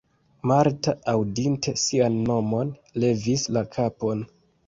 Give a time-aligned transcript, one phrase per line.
[0.51, 2.73] Marta, aŭdinte sian nomon,
[3.05, 4.27] levis la kapon.